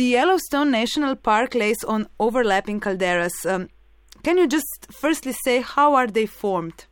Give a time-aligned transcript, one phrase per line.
[0.00, 3.44] The Yellowstone National Park lays on overlapping calderas.
[3.44, 3.68] Um,
[4.22, 6.86] can you just firstly say how are they formed?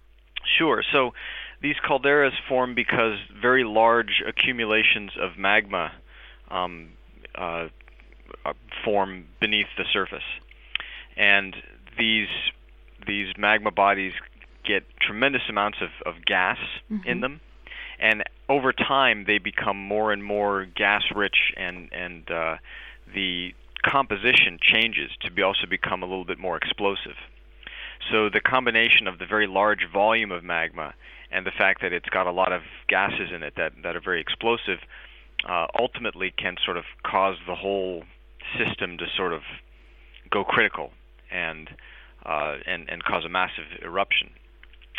[0.59, 0.83] Sure.
[0.93, 1.15] So
[1.63, 5.91] these calderas form because very large accumulations of magma
[6.51, 6.91] um,
[7.35, 7.69] uh,
[8.85, 10.29] form beneath the surface,
[11.17, 11.57] and
[11.99, 12.29] these
[13.07, 14.13] these magma bodies
[14.67, 16.59] get tremendous amounts of, of gas
[16.93, 17.09] mm-hmm.
[17.09, 17.41] in them,
[17.99, 22.57] and over time they become more and more gas rich, and and uh,
[23.15, 27.17] the composition changes to be also become a little bit more explosive.
[28.11, 30.95] So the combination of the very large volume of magma
[31.31, 34.01] and the fact that it's got a lot of gases in it that that are
[34.01, 34.79] very explosive
[35.49, 38.05] uh, ultimately can sort of cause the whole
[38.57, 39.43] system to sort of
[40.31, 40.91] go critical
[41.31, 41.71] and
[42.25, 44.31] uh, and and cause a massive eruption.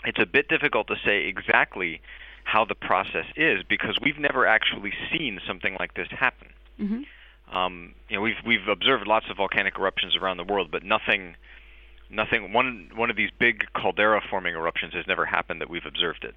[0.05, 2.01] It's a bit difficult to say exactly
[2.43, 6.47] how the process is because we've never actually seen something like this happen.
[6.79, 7.01] Mm-hmm.
[7.51, 11.35] Um, you know, we've we've observed lots of volcanic eruptions around the world, but nothing
[12.09, 16.23] nothing one one of these big caldera forming eruptions has never happened that we've observed
[16.23, 16.35] it.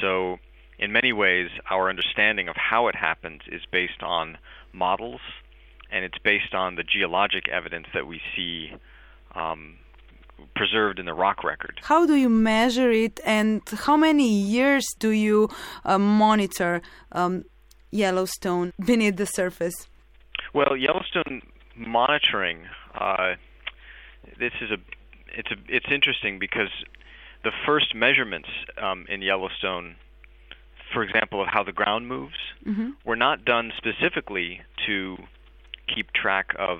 [0.00, 0.38] So
[0.78, 4.38] in many ways our understanding of how it happens is based on
[4.72, 5.20] models
[5.90, 8.72] and it's based on the geologic evidence that we see
[9.34, 9.76] um,
[10.56, 11.80] preserved in the rock record.
[11.82, 15.48] How do you measure it and how many years do you
[15.84, 17.44] uh, monitor um,
[17.90, 19.74] Yellowstone beneath the surface?
[20.54, 21.42] Well, Yellowstone
[21.76, 22.60] monitoring
[22.94, 23.34] uh,
[24.38, 24.76] this is a
[25.36, 26.70] it's a it's interesting because
[27.42, 28.48] the first measurements
[28.80, 29.96] um, in Yellowstone,
[30.92, 32.90] for example, of how the ground moves, mm-hmm.
[33.04, 35.16] were not done specifically to
[35.92, 36.78] keep track of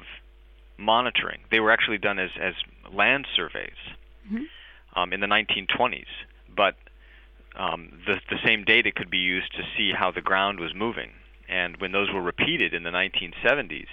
[0.78, 1.40] monitoring.
[1.50, 2.54] They were actually done as as
[2.92, 3.72] land surveys
[4.26, 4.44] mm-hmm.
[4.98, 6.06] um, in the 1920s,
[6.54, 6.76] but
[7.56, 11.10] um, the the same data could be used to see how the ground was moving.
[11.48, 13.86] And when those were repeated in the 1970s,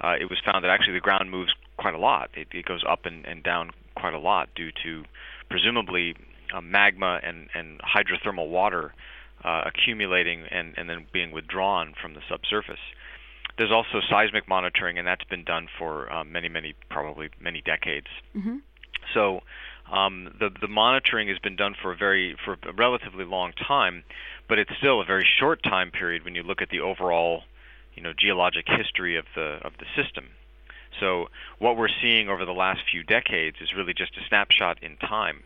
[0.00, 2.30] uh, it was found that actually the ground moves quite a lot.
[2.34, 5.04] It, it goes up and, and down quite a lot due to
[5.48, 6.14] presumably
[6.54, 8.92] uh, magma and, and hydrothermal water
[9.44, 12.80] uh, accumulating and, and then being withdrawn from the subsurface.
[13.58, 18.06] There's also seismic monitoring, and that's been done for uh, many, many, probably many decades.
[18.34, 18.56] Mm-hmm.
[19.14, 19.40] So
[19.92, 24.04] um, the the monitoring has been done for a very for a relatively long time,
[24.52, 27.40] but it's still a very short time period when you look at the overall,
[27.94, 30.26] you know, geologic history of the of the system.
[31.00, 34.98] So what we're seeing over the last few decades is really just a snapshot in
[34.98, 35.38] time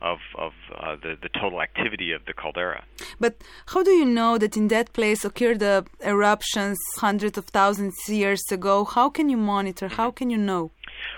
[0.00, 2.84] of of uh, the the total activity of the caldera.
[3.20, 3.34] But
[3.66, 8.14] how do you know that in that place occurred the eruptions hundreds of thousands of
[8.14, 8.86] years ago?
[8.86, 9.88] How can you monitor?
[9.88, 10.70] How can you know?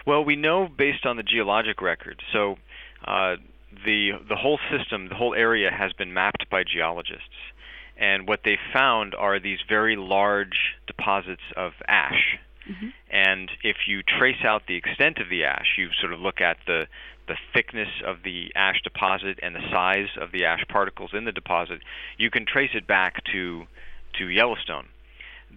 [0.04, 2.24] Well, we know based on the geologic record.
[2.32, 2.56] So
[3.04, 3.36] uh,
[3.84, 7.52] the the whole system, the whole area has been mapped by geologists,
[7.96, 12.38] and what they found are these very large deposits of ash
[12.70, 12.88] Mm-hmm.
[13.10, 16.58] And if you trace out the extent of the ash, you sort of look at
[16.66, 16.86] the
[17.28, 21.32] the thickness of the ash deposit and the size of the ash particles in the
[21.32, 21.78] deposit,
[22.18, 23.66] you can trace it back to
[24.18, 24.88] to Yellowstone.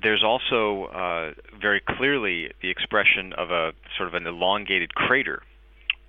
[0.02, 5.44] There's also uh, very clearly the expression of a sort of an elongated crater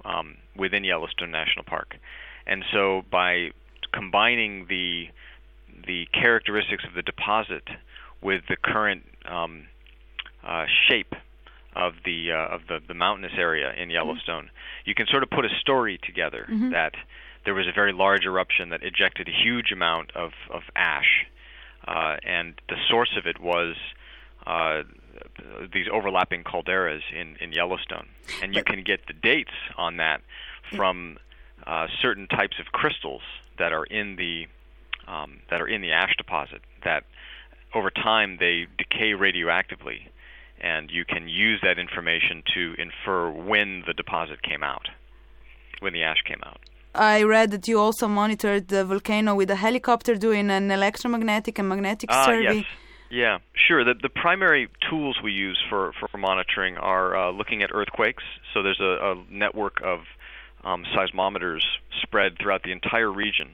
[0.04, 1.96] um, within Yellowstone National Park,
[2.46, 3.50] and so by
[3.92, 5.06] combining the
[5.86, 7.64] the characteristics of the deposit
[8.22, 9.66] with the current um,
[10.46, 11.14] uh, shape
[11.76, 13.90] of the uh, of the, the mountainous area in mm-hmm.
[13.92, 14.88] Yellowstone, mm-hmm.
[14.88, 16.70] you can sort of put a story together mm-hmm.
[16.70, 16.92] that
[17.44, 21.26] there was a very large eruption that ejected a huge amount of of ash,
[21.86, 23.76] uh, and the source of it was.
[25.72, 28.08] These overlapping calderas in, in Yellowstone,
[28.42, 30.20] and you can get the dates on that
[30.76, 31.18] from
[31.66, 33.22] uh, certain types of crystals
[33.58, 34.46] that are in the
[35.06, 36.62] um, that are in the ash deposit.
[36.84, 37.04] That
[37.74, 40.08] over time they decay radioactively,
[40.60, 44.88] and you can use that information to infer when the deposit came out,
[45.80, 46.60] when the ash came out.
[46.94, 51.68] I read that you also monitored the volcano with a helicopter doing an electromagnetic and
[51.68, 52.56] magnetic uh, survey.
[52.58, 52.64] Yes.
[53.10, 53.84] Yeah, sure.
[53.84, 58.24] The, the primary tools we use for, for monitoring are uh, looking at earthquakes.
[58.52, 60.00] So there's a, a network of
[60.64, 61.62] um, seismometers
[62.02, 63.50] spread throughout the entire region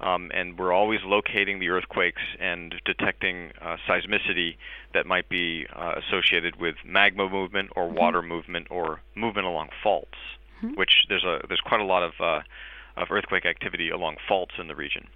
[0.00, 4.56] um, and we're always locating the earthquakes and detecting uh, seismicity
[4.94, 7.98] that might be uh, associated with magma movement or mm-hmm.
[7.98, 10.18] water movement or movement along faults.
[10.62, 10.74] Mm-hmm.
[10.74, 12.40] Which there's a there's quite a lot of uh,
[12.96, 15.06] of earthquake activity along faults in the region.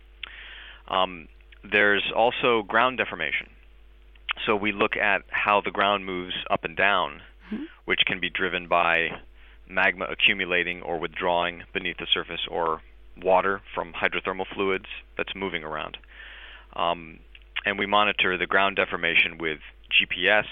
[0.87, 1.27] Um,
[1.71, 3.49] there's also ground deformation.
[4.47, 7.21] So we look at how the ground moves up and down,
[7.53, 7.65] mm-hmm.
[7.85, 9.09] which can be driven by
[9.69, 12.83] magma accumulating or withdrawing beneath the surface or
[13.23, 14.87] water from hydrothermal fluids
[15.17, 15.99] that's moving around.
[16.75, 17.21] Um,
[17.65, 19.59] and we monitor the ground deformation with
[19.93, 20.47] GPS,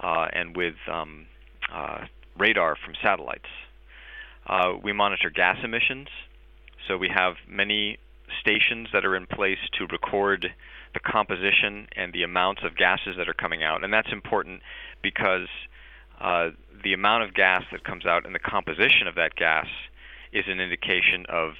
[0.00, 1.26] uh, and with um,
[1.72, 2.00] uh,
[2.38, 3.48] radar from satellites.
[4.46, 6.08] Uh, we monitor gas emissions,
[6.86, 7.98] so we have many
[8.40, 10.52] stations that are in place to record
[10.94, 14.62] the composition and the amounts of gases that are coming out, and that's important
[15.02, 15.48] because
[16.20, 16.50] uh,
[16.82, 19.66] the amount of gas that comes out and the composition of that gas
[20.32, 21.54] is an indication of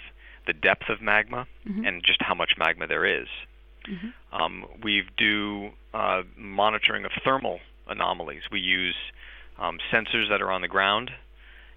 [0.47, 1.85] the depth of magma mm-hmm.
[1.85, 3.27] and just how much magma there is.
[3.89, 4.41] Mm-hmm.
[4.41, 8.43] Um, we do uh, monitoring of thermal anomalies.
[8.51, 8.97] We use
[9.59, 11.11] um, sensors that are on the ground,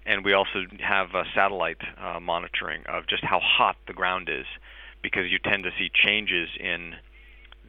[0.06, 4.46] and we also have uh, satellite uh, monitoring of just how hot the ground is,
[5.02, 6.94] because you tend to see changes in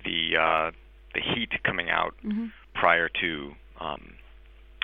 [0.04, 0.72] the uh,
[1.14, 2.48] the heat coming out mm-hmm.
[2.74, 4.14] prior to um,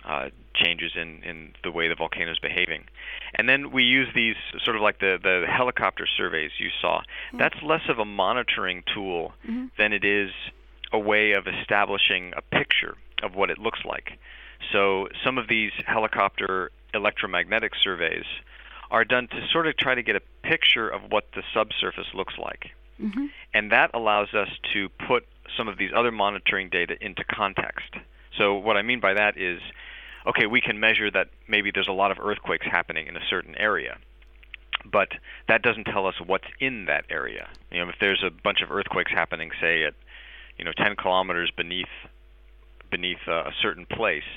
[0.08, 2.84] uh, changes in, in the way the volcano is behaving.
[3.36, 7.00] And then we use these sort of like the, the helicopter surveys you saw.
[7.00, 7.38] Mm-hmm.
[7.40, 9.66] That's less of a monitoring tool mm-hmm.
[9.78, 10.32] than it is
[10.92, 14.12] a way of establishing a picture of what it looks like.
[14.72, 18.26] So some of these helicopter electromagnetic surveys
[18.92, 22.36] are done to sort of try to get a picture of what the subsurface looks
[22.38, 22.72] like.
[23.02, 23.26] Mm-hmm.
[23.54, 25.26] And that allows us to put
[25.56, 27.94] some of these other monitoring data into context.
[28.38, 29.62] So what I mean by that is
[30.28, 33.56] okay, we can measure that maybe there's a lot of earthquakes happening in a certain
[33.56, 33.98] area.
[34.86, 35.10] But
[35.48, 37.48] that doesn't tell us what's in that area.
[37.72, 39.94] You know, if there's a bunch of earthquakes happening, say at,
[40.58, 41.88] you know, 10 kilometers beneath
[42.90, 44.28] beneath a, a certain place,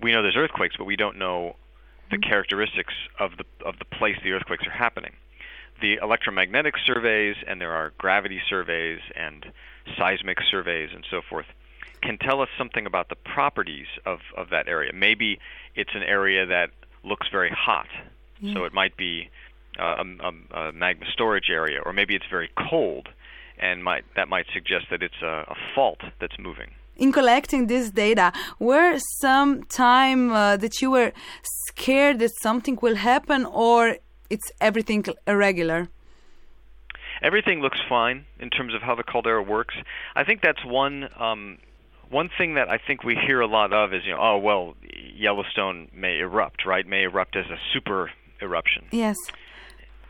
[0.00, 1.56] we know there's earthquakes, but we don't know
[2.10, 2.28] the mm-hmm.
[2.28, 5.12] characteristics of the of the place the earthquakes are happening.
[5.80, 9.46] The electromagnetic surveys and there are gravity surveys and
[9.96, 11.46] seismic surveys and so forth
[12.02, 14.92] can tell us something about the properties of, of that area.
[14.92, 15.38] Maybe
[15.74, 16.70] it's an area that
[17.04, 17.88] looks very hot,
[18.40, 18.54] yeah.
[18.54, 19.30] so it might be
[19.78, 23.08] uh, a, a, magma storage area, or maybe it's very cold,
[23.58, 26.70] and might that might suggest that it's a, a fault that's moving.
[26.98, 31.12] In collecting this data, were some time uh, that you were
[31.68, 33.96] scared that something will happen, or
[34.28, 35.88] it's everything irregular?
[37.22, 39.74] Everything looks fine in terms of how the caldera works.
[40.16, 41.58] I think that's one um,
[42.10, 44.74] one thing that I think we hear a lot of is, you know, oh well,
[45.14, 46.86] Yellowstone may erupt, right?
[46.86, 48.10] May erupt as a super
[48.42, 48.86] eruption.
[48.90, 49.16] Yes.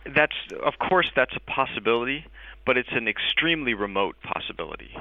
[0.04, 2.24] That's of course that's a possibility,
[2.64, 4.96] but it's an extremely remote possibility.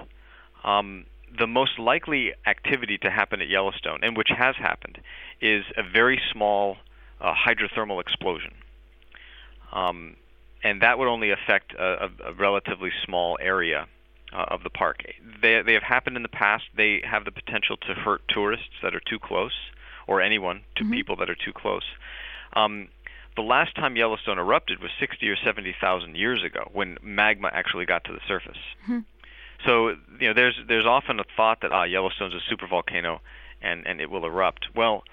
[0.64, 1.06] Um,
[1.38, 5.00] the most likely activity to happen at Yellowstone, and which has happened,
[5.42, 6.78] is a very small
[7.22, 8.54] uh, hydrothermal explosion.
[9.72, 10.16] Um,
[10.64, 13.88] and that would only affect a, a, a relatively small area
[14.34, 15.04] uh, of the park.
[15.42, 16.66] They they have happened in the past.
[16.76, 19.54] They have the potential to hurt tourists that are too close,
[20.08, 20.94] or anyone to mm-hmm.
[20.94, 21.84] people that are too close.
[22.54, 22.88] Um,
[23.36, 27.86] the last time Yellowstone erupted was 60 or 70 thousand years ago, when magma actually
[27.86, 28.58] got to the surface.
[28.84, 29.00] Mm-hmm.
[29.66, 29.90] So
[30.20, 33.20] you know, there's there's often a thought that ah, Yellowstone's a supervolcano,
[33.62, 34.68] and and it will erupt.
[34.76, 35.04] Well,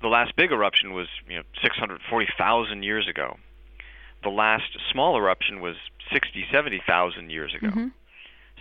[0.00, 3.36] the last big eruption was you know 640,000 years ago.
[4.22, 5.76] The last small eruption was
[6.12, 7.68] 60, 70,000 years ago.
[7.68, 7.88] Mm-hmm.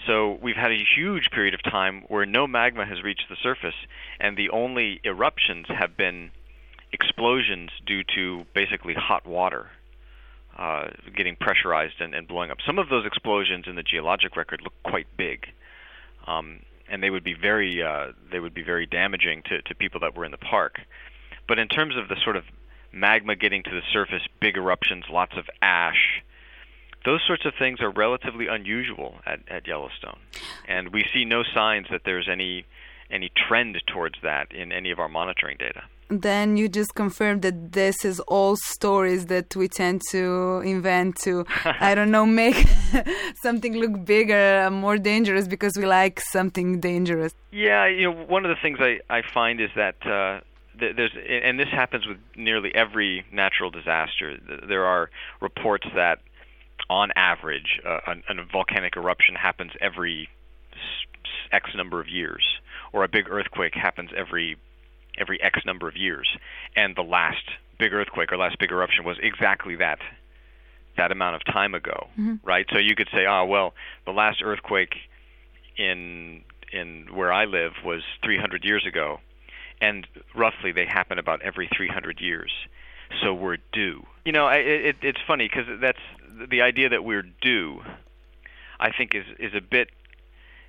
[0.07, 3.75] So we've had a huge period of time where no magma has reached the surface,
[4.21, 6.31] and the only eruptions have been
[6.93, 9.67] explosions due to basically hot water
[10.59, 12.57] uh, getting pressurized and, and blowing up.
[12.65, 15.45] Some of those explosions in the geologic record look quite big,
[16.27, 16.59] um,
[16.89, 20.17] and they would be very uh, they would be very damaging to, to people that
[20.17, 20.81] were in the park.
[21.47, 22.43] But in terms of the sort of
[22.91, 26.21] magma getting to the surface, big eruptions, lots of ash,
[27.05, 30.19] those sorts of things are relatively unusual at, at Yellowstone,
[30.67, 32.65] and we see no signs that there's any
[33.09, 35.83] any trend towards that in any of our monitoring data.
[36.09, 41.45] Then you just confirmed that this is all stories that we tend to invent to,
[41.65, 42.67] I don't know, make
[43.43, 47.33] something look bigger, more dangerous because we like something dangerous.
[47.51, 50.41] Yeah, you know, one of the things I, I find is that uh,
[50.79, 54.37] there's and this happens with nearly every natural disaster.
[54.67, 55.09] There are
[55.41, 56.19] reports that
[56.89, 60.29] on average, uh, a, a volcanic eruption happens every
[61.51, 62.43] X number of years,
[62.93, 64.57] or a big earthquake happens every
[65.19, 66.27] every X number of years.
[66.75, 67.43] And the last
[67.77, 69.99] big earthquake or last big eruption was exactly that
[70.97, 72.35] that amount of time ago, mm-hmm.
[72.43, 72.65] right?
[72.73, 73.73] So you could say, oh well,
[74.05, 74.95] the last earthquake
[75.77, 79.19] in in where I live was 300 years ago,
[79.81, 82.51] and roughly they happen about every 300 years.
[83.23, 84.05] So we're due.
[84.23, 85.99] You know, it, it, it's funny because that's
[86.49, 87.81] the idea that we're due,
[88.79, 89.89] I think, is is a bit,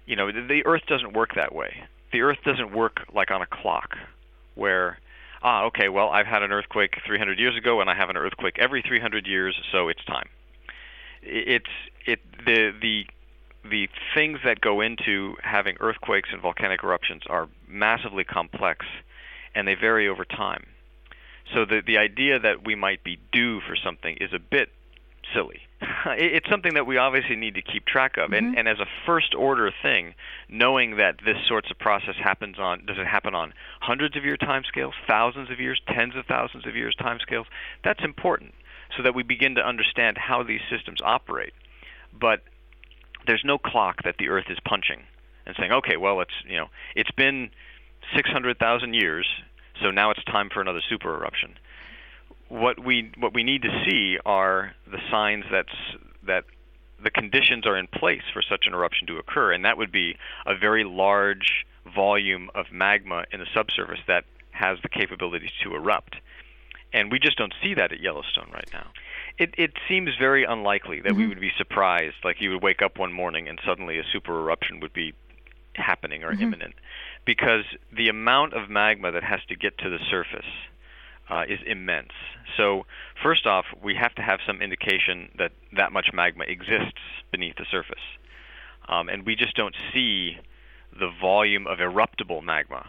[0.07, 1.75] you know, the, the Earth doesn't work that way.
[2.13, 3.97] The Earth doesn't work like on a clock,
[4.55, 4.99] where
[5.43, 8.59] ah, okay, well, I've had an earthquake 300 years ago, and I have an earthquake
[8.59, 10.29] every 300 years, so it's time.
[11.23, 11.67] It's
[12.07, 13.07] it the the
[13.69, 18.87] the things that go into having earthquakes and volcanic eruptions are massively complex,
[19.55, 20.67] and they vary over time.
[21.53, 24.71] So the the idea that we might be due for something is a bit
[25.35, 25.61] silly.
[26.07, 28.47] it's something that we obviously need to keep track of, Mm-hmm.
[28.47, 30.15] and and as a first order thing,
[30.49, 34.37] knowing that this sorts of process happens on does it happen on hundreds of year
[34.37, 37.47] timescales, thousands of years, tens of thousands of years timescales,
[37.83, 38.55] that's important,
[38.97, 41.53] so that we begin to understand how these systems operate.
[42.19, 42.43] But
[43.27, 45.03] there's no clock that the Earth is punching
[45.47, 47.51] and saying, okay, well, it's you know, it's been
[48.15, 49.27] 600,000 years,
[49.83, 51.55] so now it's time for another super eruption.
[52.51, 55.73] What we what we need to see are the signs that's
[56.25, 56.45] that
[57.03, 60.17] the conditions are in place for such an eruption to occur, and that would be
[60.45, 61.65] a very large
[61.95, 66.17] volume of magma in the subsurface that has the capabilities to erupt.
[66.93, 68.89] And we just don't see that at Yellowstone right now.
[69.39, 71.29] It, it seems very unlikely that we mm-hmm.
[71.31, 74.81] would be surprised, like you would wake up one morning and suddenly a super eruption
[74.81, 75.15] would be
[75.75, 76.43] happening or mm-hmm.
[76.43, 76.75] imminent,
[77.25, 80.51] because the amount of magma that has to get to the surface
[81.31, 82.13] uh, is immense.
[82.57, 82.87] So,
[83.23, 87.67] first off, we have to have some indication that that much magma exists beneath the
[87.71, 88.03] surface.
[88.89, 90.39] Um, and we just don't see
[90.99, 92.87] the volume of eruptible magma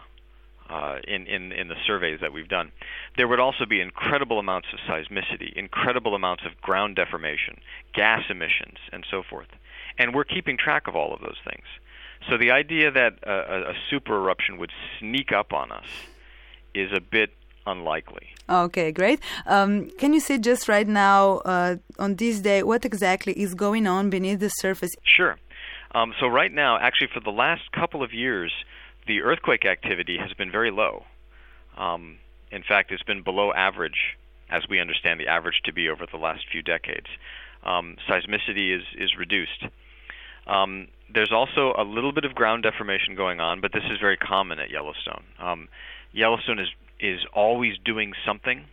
[0.68, 2.72] uh, in, in, in the surveys that we've done.
[3.16, 7.58] There would also be incredible amounts of seismicity, incredible amounts of ground deformation,
[7.94, 9.48] gas emissions, and so forth.
[9.98, 11.64] And we're keeping track of all of those things.
[12.28, 15.86] So the idea that a, a, a super eruption would sneak up on us
[16.74, 17.30] is a bit
[17.66, 18.28] unlikely.
[18.48, 19.20] Okay, great.
[19.46, 23.86] Um, can you say just right now, uh, on this day, what exactly is going
[23.86, 24.90] on beneath the surface?
[25.04, 25.38] Sure.
[25.94, 28.52] Um, so right now, actually, for the last couple of years,
[29.06, 31.04] the earthquake activity has been very low.
[31.76, 32.18] Um,
[32.50, 34.16] in fact, it's been below average,
[34.50, 37.06] as we understand the average to be over the last few decades.
[37.64, 39.64] Um, seismicity is is reduced.
[40.46, 44.16] Um, there's also a little bit of ground deformation going on, but this is very
[44.16, 45.22] common at Yellowstone.
[45.38, 45.68] Um,
[46.12, 46.68] Yellowstone is
[47.02, 48.64] is always doing something,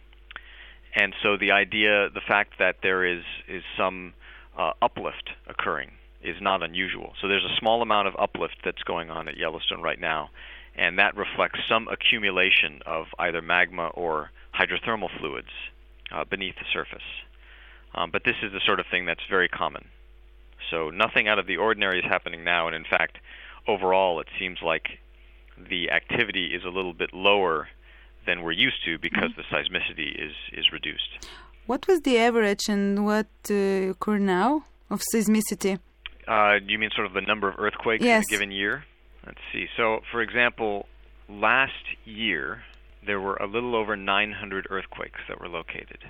[0.95, 4.13] and so the idea, the fact that there is is some
[4.57, 7.13] uh, uplift occurring is not unusual.
[7.19, 10.29] So there's a small amount of uplift that's going on at Yellowstone right now,
[10.75, 15.49] and that reflects some accumulation of either magma or hydrothermal fluids
[16.11, 17.07] uh, beneath the surface.
[17.95, 19.85] Um, but this is the sort of thing that's very common.
[20.69, 23.17] So nothing out of the ordinary is happening now, and in fact,
[23.67, 24.99] overall, it seems like
[25.57, 27.67] the activity is a little bit lower
[28.29, 31.11] than we're used to because the seismicity is is reduced.
[31.71, 34.49] What was the average and what uh, occur now
[34.93, 35.73] of seismicity?
[36.35, 38.23] Uh, you mean sort of the number of earthquakes Yes.
[38.23, 38.75] in a given year?
[39.25, 39.65] Let's see.
[39.77, 40.73] So, for example,
[41.47, 42.43] last year
[43.07, 46.01] there were a little over 900 earthquakes that were located.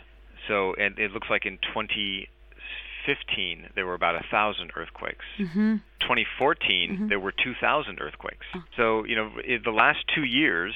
[0.47, 5.25] So, and it looks like in 2015 there were about a thousand earthquakes.
[5.37, 8.45] hmm 2014 there were 2,000 earthquakes.
[8.77, 9.29] So, you know,
[9.69, 10.73] the last two years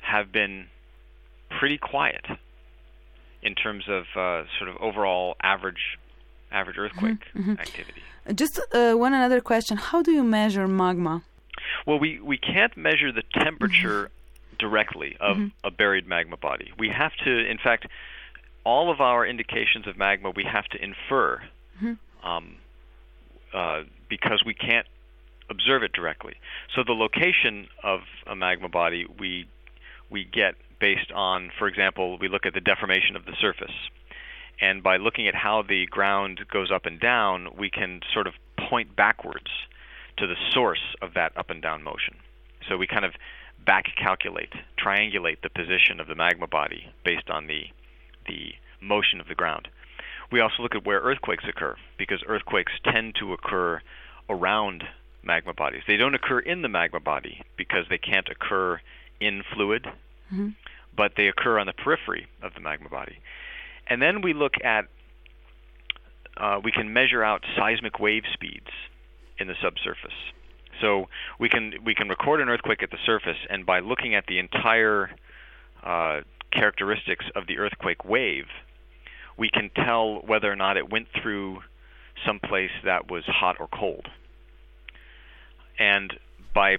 [0.00, 0.66] have been
[1.58, 2.24] pretty quiet
[3.42, 5.98] in terms of uh, sort of overall average
[6.52, 7.22] average earthquake
[7.58, 8.02] activity.
[8.34, 11.22] Just uh, one another question: How do you measure magma?
[11.86, 14.10] Well, we, we can't measure the temperature
[14.58, 16.70] directly of a buried magma body.
[16.78, 17.86] We have to, in fact,
[18.64, 21.40] all of our indications of magma we have to infer
[22.22, 22.56] um,
[23.54, 24.86] uh, because we can't
[25.48, 26.34] observe it directly.
[26.74, 29.48] So the location of a magma body we
[30.10, 33.74] we get based on, for example, we look at the deformation of the surface.
[34.60, 38.34] And by looking at how the ground goes up and down, we can sort of
[38.68, 39.50] point backwards
[40.18, 42.16] to the source of that up and down motion.
[42.68, 43.12] So we kind of
[43.64, 47.64] back calculate, triangulate the position of the magma body based on the
[48.26, 49.68] the motion of the ground.
[50.30, 53.80] We also look at where earthquakes occur because earthquakes tend to occur
[54.28, 54.84] around
[55.22, 55.82] magma bodies.
[55.86, 58.80] They don't occur in the magma body because they can't occur
[59.20, 59.86] in fluid,
[60.96, 63.18] but they occur on the periphery of the magma body.
[63.86, 64.86] And then we look at
[66.36, 68.70] uh, we can measure out seismic wave speeds
[69.38, 70.14] in the subsurface.
[70.80, 71.08] So
[71.38, 74.38] we can we can record an earthquake at the surface, and by looking at the
[74.38, 75.10] entire
[75.82, 76.20] uh,
[76.52, 78.46] characteristics of the earthquake wave,
[79.36, 81.60] we can tell whether or not it went through
[82.26, 84.06] some place that was hot or cold.
[85.78, 86.14] And
[86.54, 86.78] by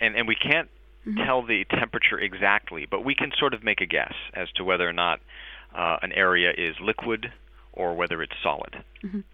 [0.00, 0.68] and, and we can't
[1.26, 4.88] tell the temperature exactly, but we can sort of make a guess as to whether
[4.88, 5.20] or not
[5.76, 7.32] uh, an area is liquid
[7.72, 8.76] or whether it's solid.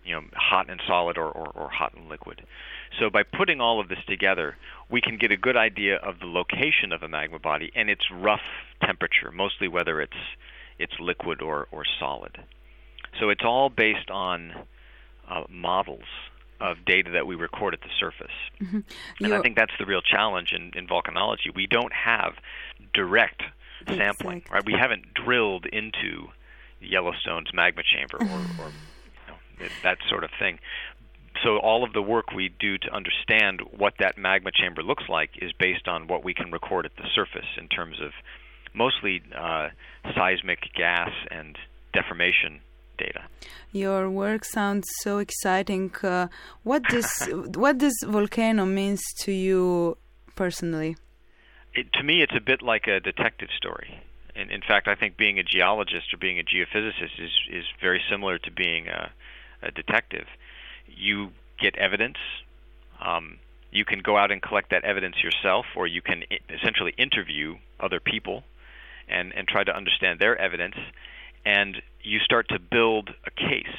[0.04, 2.42] You know, hot and solid or, or, or hot and liquid.
[2.98, 4.56] So by putting all of this together,
[4.90, 8.04] we can get a good idea of the location of a magma body and its
[8.12, 8.40] rough
[8.84, 10.12] temperature, mostly whether it's
[10.78, 12.38] it's liquid or, or solid.
[13.18, 14.52] So it's all based on
[15.28, 16.04] uh, models
[16.60, 18.34] of data that we record at the surface.
[18.60, 19.24] Mm-hmm.
[19.24, 21.54] And I think that's the real challenge in, in volcanology.
[21.54, 22.34] We don't have
[22.92, 23.42] direct
[23.86, 24.52] sampling, Exact.
[24.52, 24.66] right?
[24.66, 26.28] We haven't drilled into
[26.80, 30.58] Yellowstone's magma chamber or, or you know, that- that sort of thing.
[31.44, 35.30] So all of the work we do to understand what that magma chamber looks like
[35.40, 38.10] is based on what we can record at the surface in terms of
[38.74, 39.68] mostly uh,
[40.16, 41.56] seismic gas and
[41.92, 42.60] deformation
[42.99, 43.23] data.
[43.73, 45.95] Your work sounds so exciting.
[46.02, 46.28] Uh,
[46.62, 47.11] what does
[47.55, 49.97] what does volcano means to you
[50.35, 50.97] personally?
[51.75, 54.02] it, to me, it's a bit like a detective story.
[54.35, 58.00] In, in fact, I think being a geologist or being a geophysicist is is very
[58.11, 59.11] similar to being a,
[59.62, 60.26] a detective.
[60.87, 62.19] You get evidence.
[63.05, 63.38] Um,
[63.71, 67.57] you can go out and collect that evidence yourself, or you can I- essentially interview
[67.78, 68.45] other people
[69.09, 70.76] and and try to understand their evidence,
[71.45, 73.76] and you start to build a case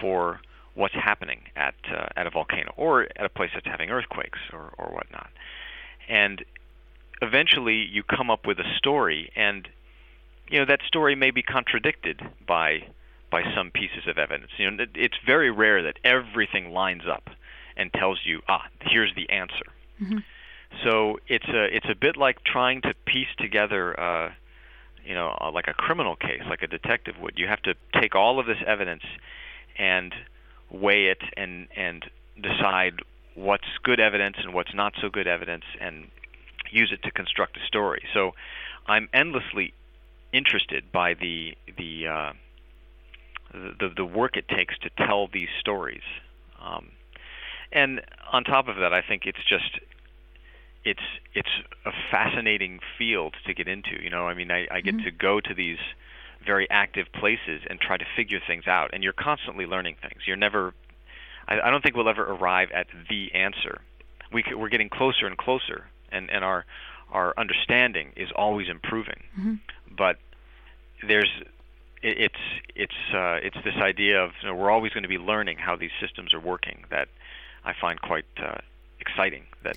[0.00, 0.40] for
[0.74, 4.72] what's happening at uh, at a volcano or at a place that's having earthquakes or
[4.78, 5.30] or whatnot.
[6.08, 6.44] And
[7.22, 9.68] eventually you come up with a story and
[10.48, 12.82] you know that story may be contradicted by
[13.30, 17.28] by some pieces of evidence you know it- it's very rare that everything lines up
[17.76, 19.66] and tells you ah here's the answer
[20.00, 20.24] Mhm.
[20.82, 24.32] so it's a it's a bit like trying to piece together uh
[25.04, 28.14] you know uh, like a criminal case like a detective would you have to take
[28.14, 29.02] all of this evidence
[29.78, 30.14] and
[30.70, 32.04] weigh it and and
[32.40, 33.00] decide
[33.34, 36.08] what's good evidence and what's not so good evidence and
[36.70, 38.02] use it to construct a story.
[38.14, 38.32] So
[38.86, 39.74] I'm endlessly
[40.32, 42.32] interested by the the uh,
[43.52, 46.02] the, the work it takes to tell these stories.
[46.62, 46.90] Um,
[47.72, 48.00] and
[48.32, 49.80] on top of that, I think it's just
[50.84, 51.00] it's
[51.34, 51.48] it's
[51.84, 54.02] a fascinating field to get into.
[54.02, 55.04] You know, I mean, I, I get Mhm.
[55.04, 55.78] to go to these
[56.44, 60.22] very active places and try to figure things out, and you're constantly learning things.
[60.26, 60.72] You're never
[61.48, 63.80] I, I don't think we'll ever arrive at the answer.
[64.32, 66.64] We c- we're getting closer and closer, and and our
[67.12, 69.22] our understanding is always improving.
[69.38, 69.58] Mhm.
[69.90, 70.18] But
[71.02, 71.30] there's
[72.02, 72.42] it, it's
[72.74, 75.76] it's uh, it's this idea of you know, we're always going to be learning how
[75.76, 77.08] these systems are working that
[77.64, 78.58] I find quite uh,
[79.00, 79.42] exciting.
[79.62, 79.76] That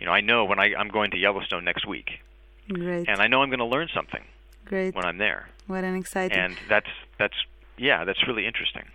[0.00, 2.20] you know I know when I, I'm going to Yellowstone next week,
[2.68, 4.24] Great, and I know I'm going to learn something
[4.64, 4.94] great.
[4.94, 6.36] when I'm there, What an exciting.
[6.38, 7.34] and that's that's
[7.76, 8.84] yeah that's really interesting.